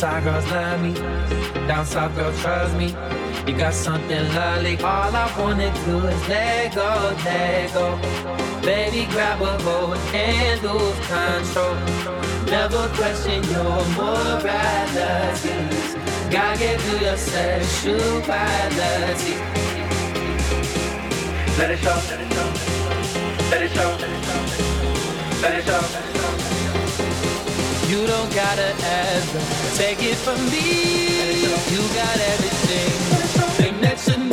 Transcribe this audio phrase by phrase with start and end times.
[0.00, 0.94] Side girls love me.
[1.68, 2.96] Down south girls trust me.
[3.46, 4.78] You got something lovely.
[4.78, 7.98] All I wanna do is let go, let go.
[8.62, 11.74] Baby, grab a hold and lose control.
[12.46, 15.52] Never question your morality.
[16.30, 19.34] Gotta get through your sexuality.
[21.58, 22.48] Let it show, let it show,
[23.50, 23.90] let it show,
[25.42, 25.84] let it show.
[27.90, 31.30] You don't gotta ever take it from me.
[31.72, 34.29] You got everything that you need.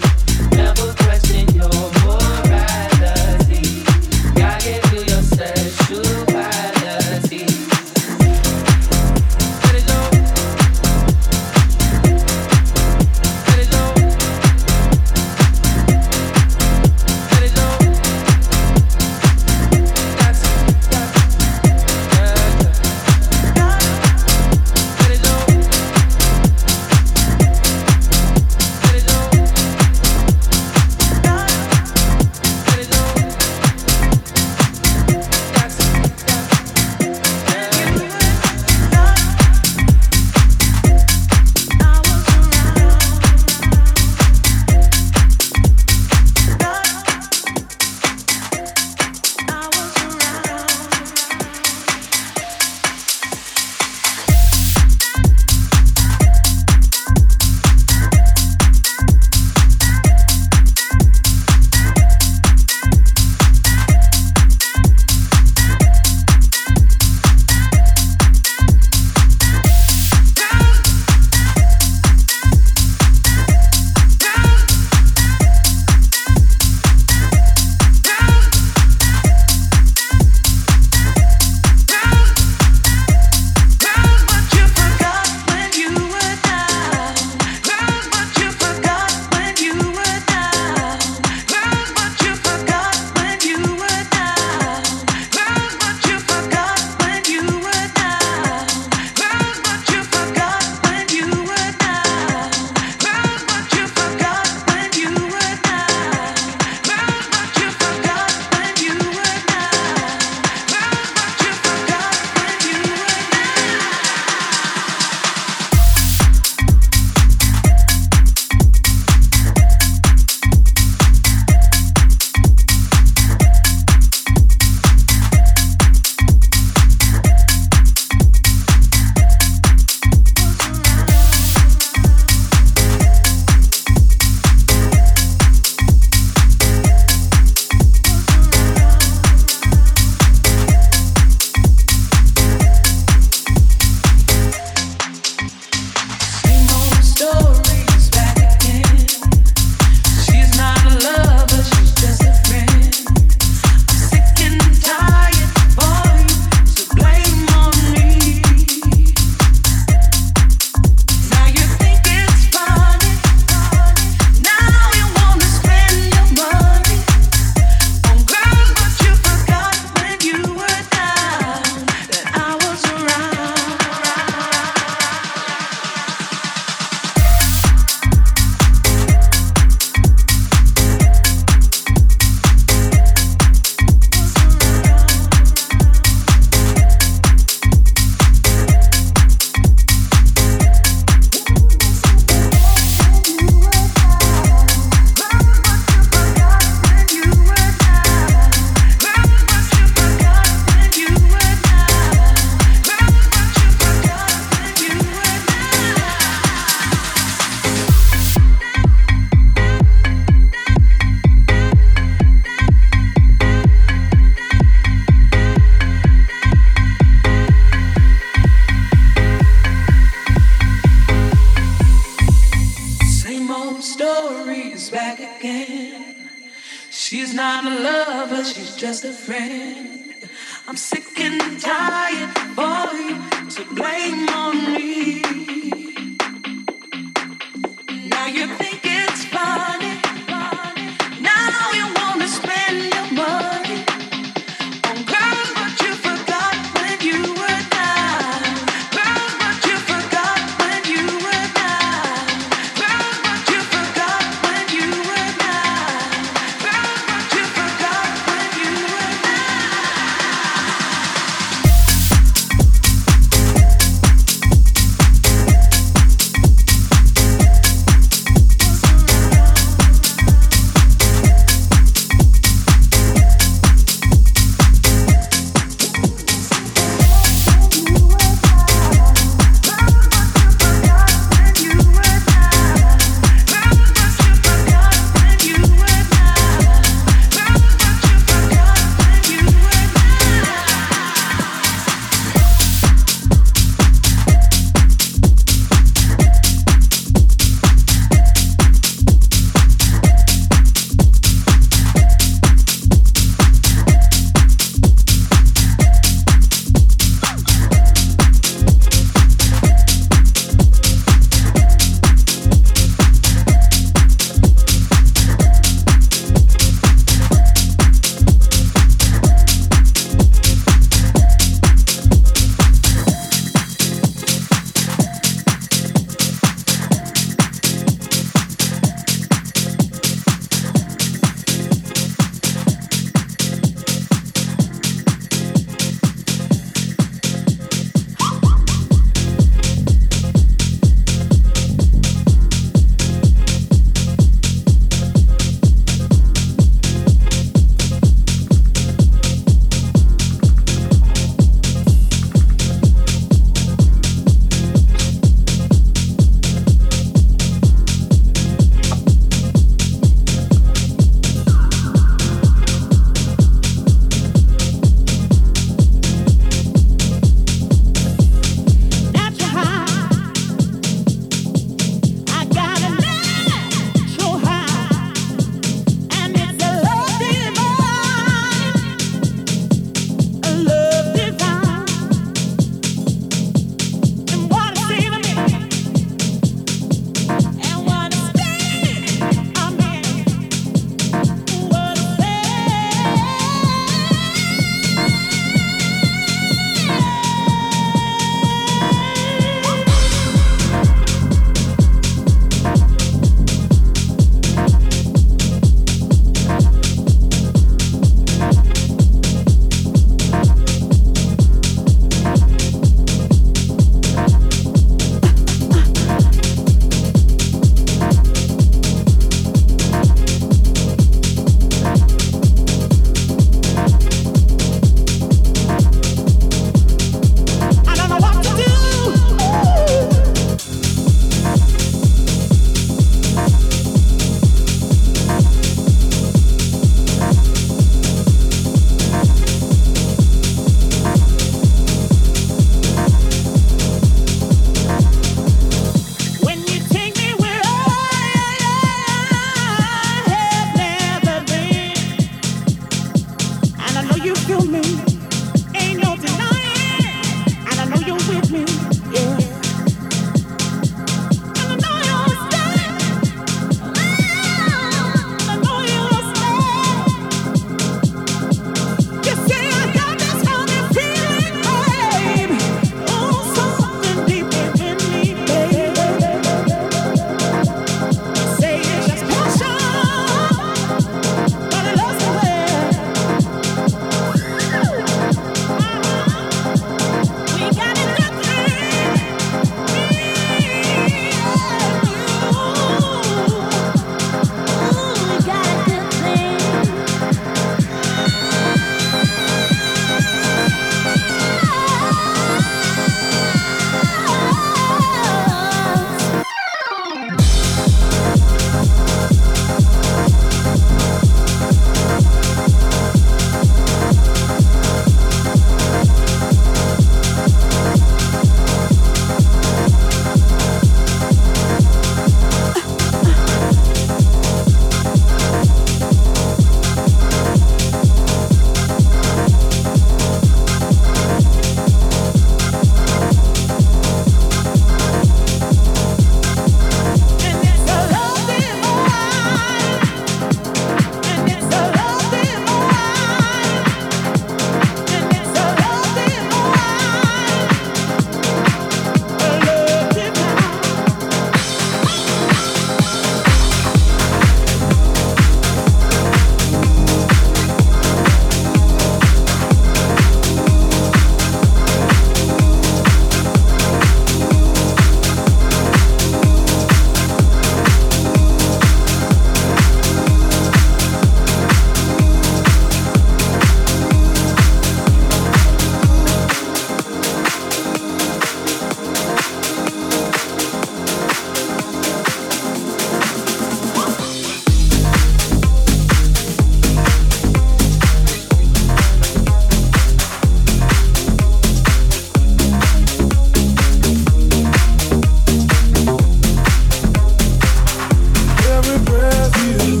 [599.05, 600.00] breath you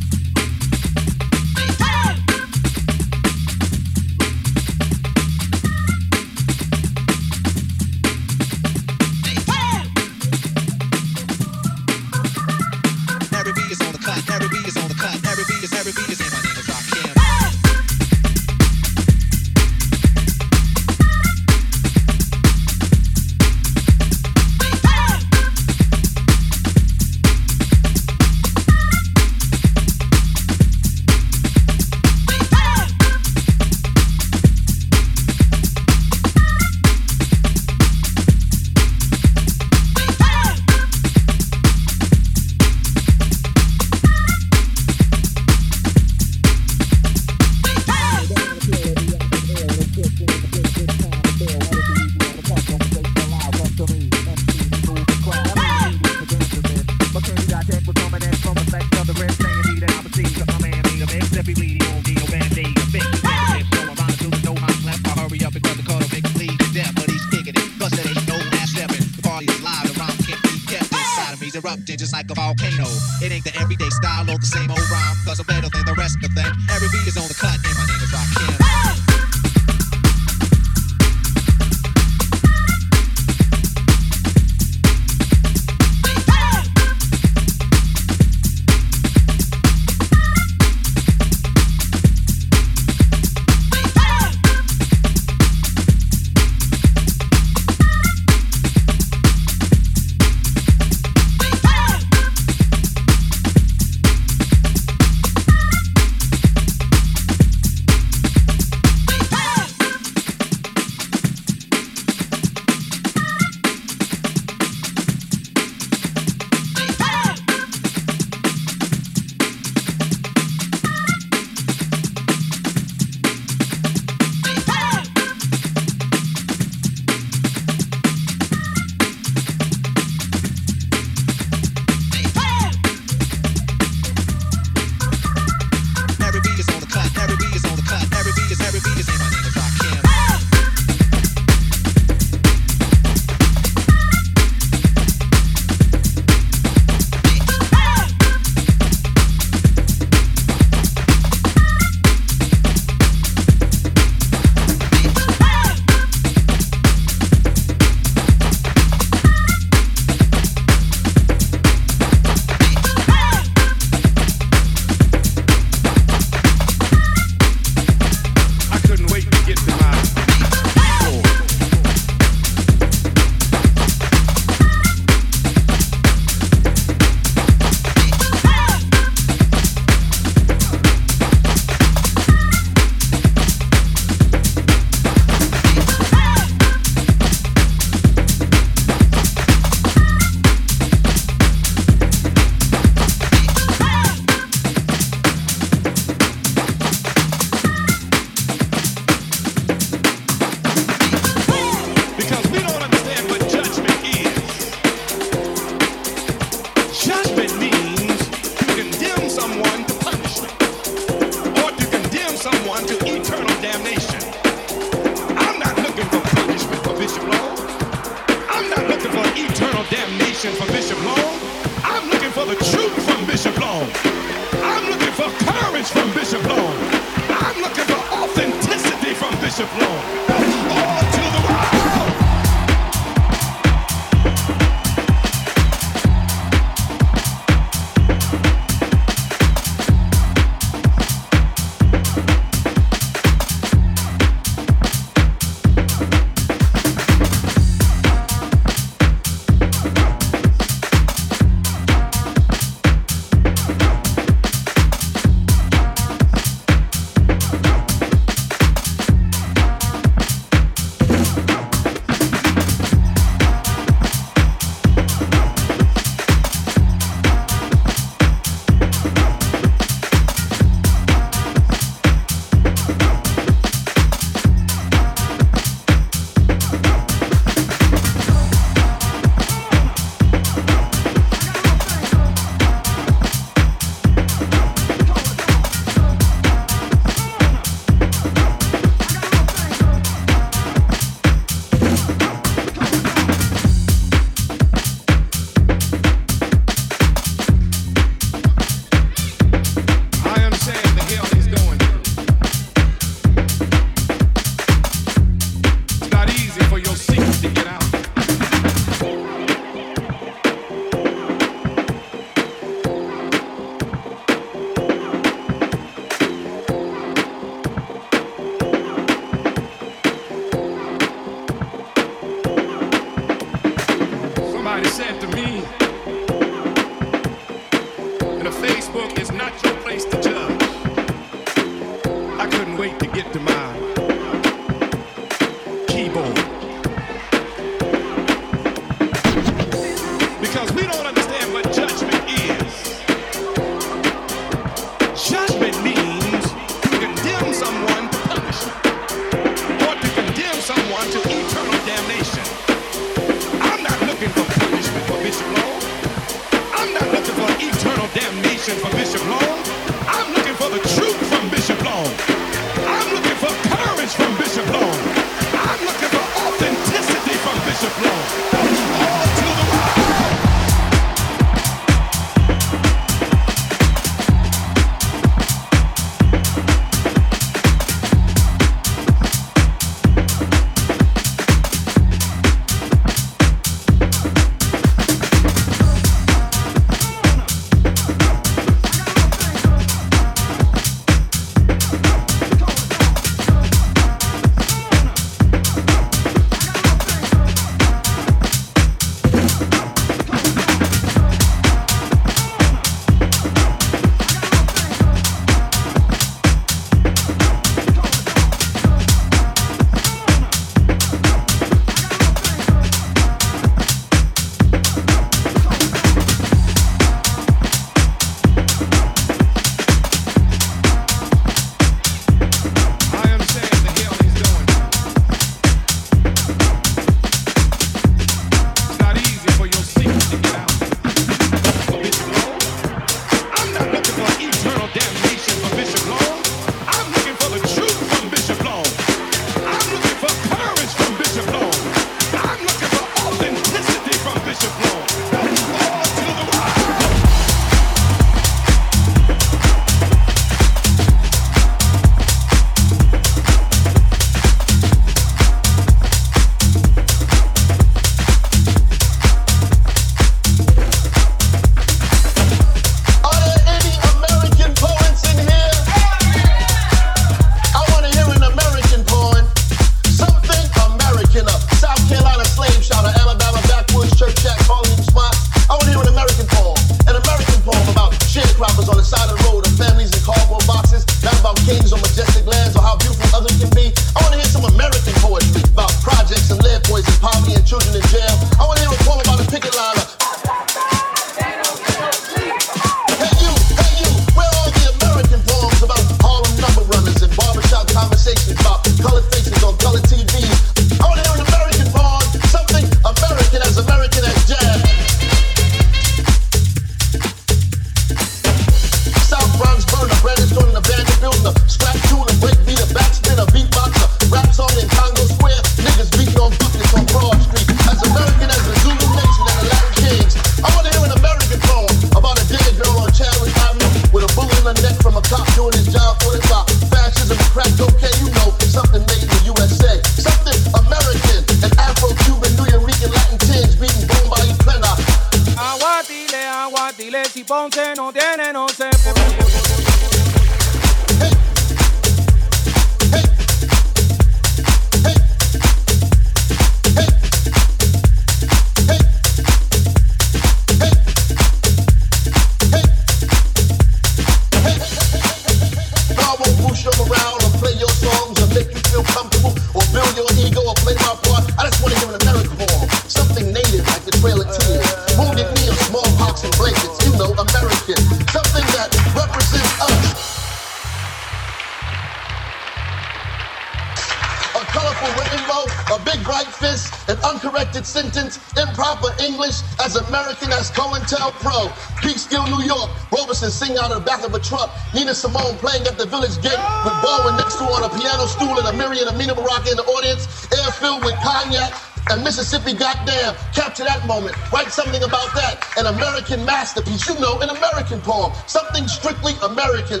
[585.58, 589.00] Playing at the village gate with Baldwin next to on a piano stool and Amiri
[589.00, 590.48] and Amina Baraka in the audience.
[590.52, 591.72] Air filled with cognac
[592.10, 594.34] and Mississippi, goddamn, capture that moment.
[594.52, 595.64] Write something about that.
[595.76, 598.32] An American masterpiece, you know, an American poem.
[598.46, 600.00] Something strictly American.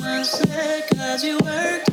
[0.00, 1.91] One sec, cause you worked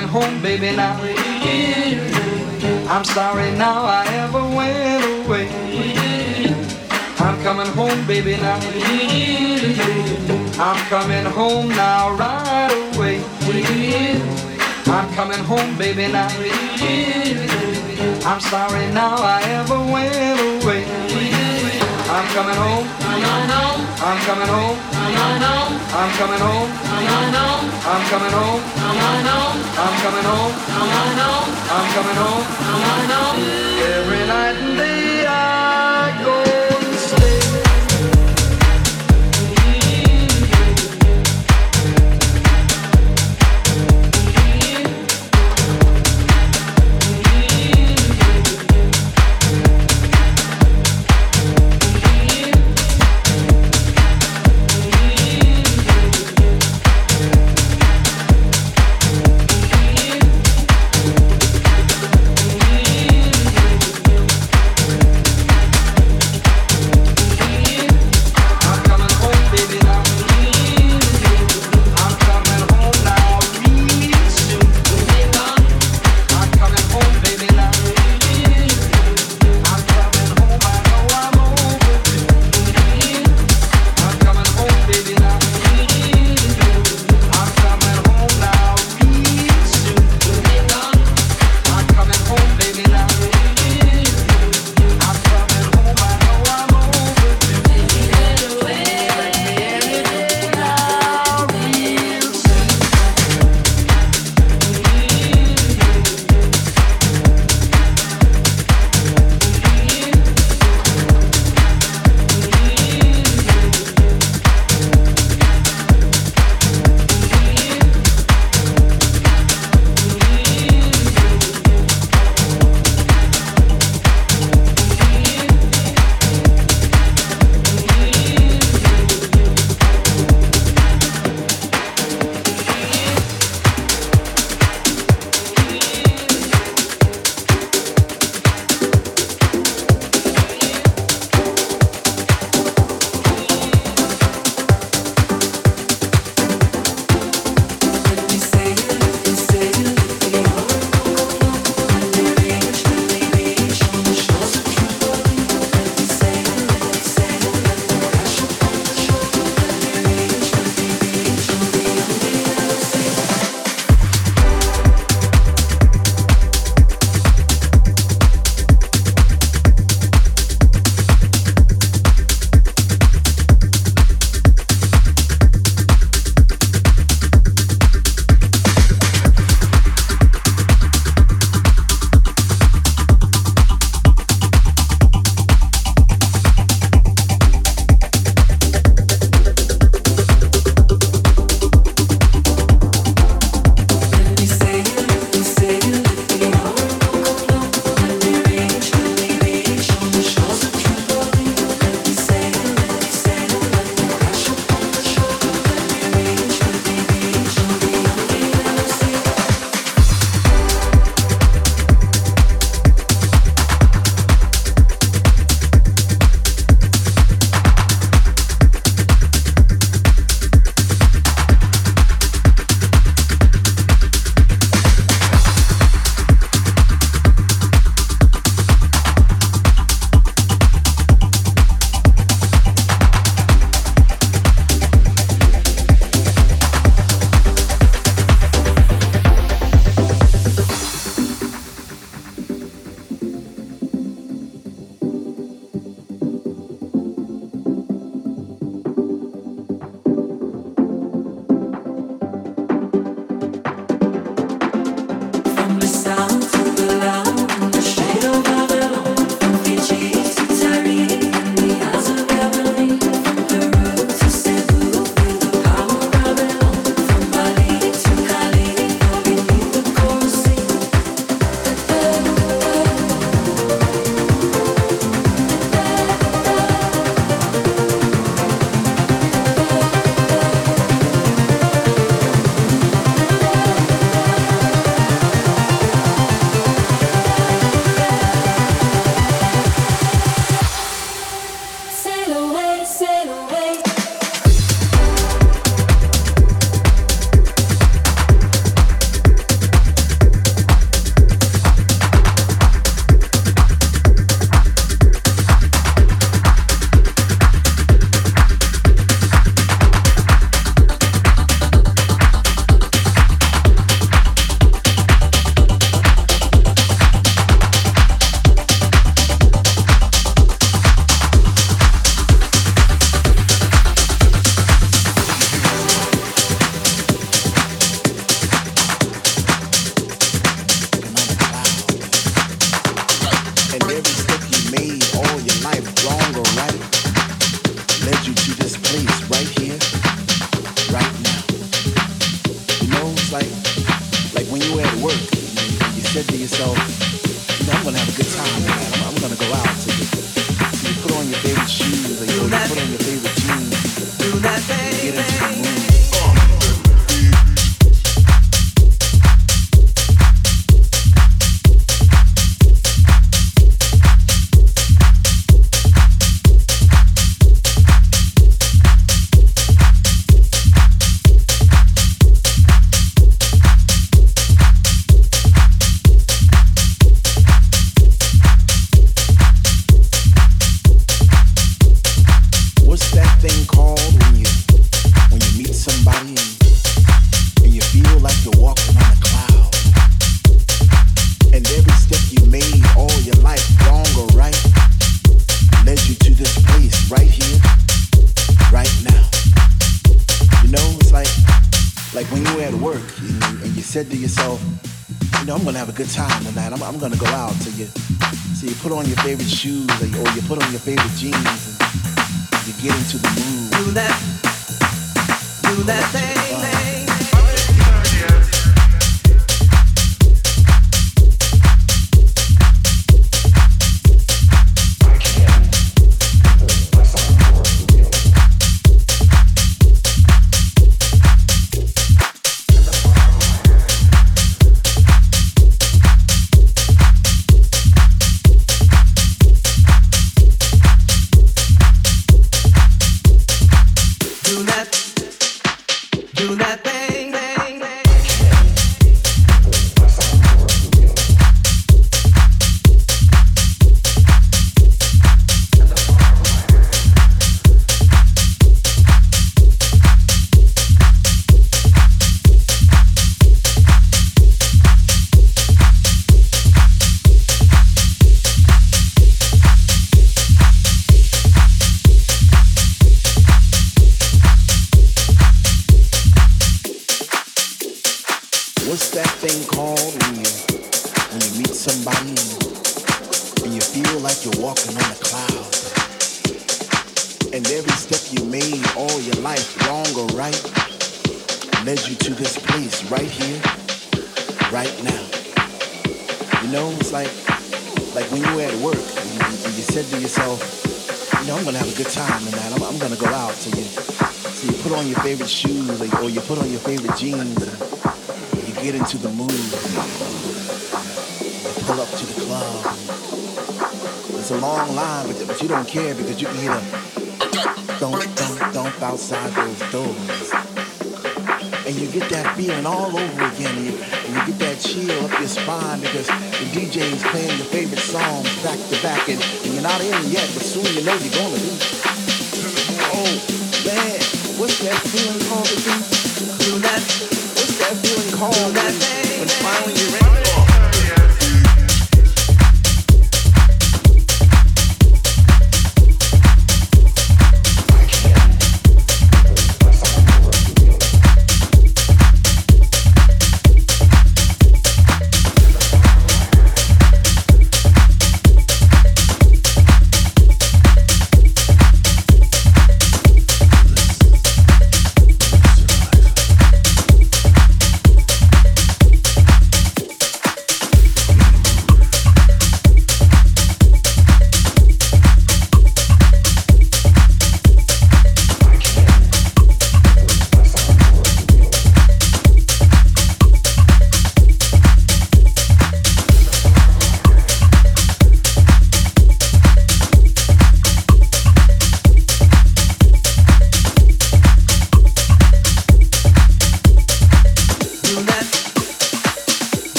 [0.00, 0.98] coming home, baby, now.
[2.88, 5.48] I'm sorry now I ever went away.
[7.18, 8.58] I'm coming home, baby, now.
[10.58, 13.22] I'm coming home now, right away.
[14.86, 16.28] I'm coming home, baby, now.
[18.24, 20.84] I'm sorry now I ever went away.
[22.08, 22.99] I'm coming home.
[23.22, 24.76] I'm coming home.
[24.90, 25.70] I'm coming home.
[25.92, 26.70] I'm coming home.
[27.84, 28.60] I'm coming home.
[29.76, 30.52] I'm coming home.
[31.74, 32.44] I'm coming home.
[33.92, 34.99] Every night and day.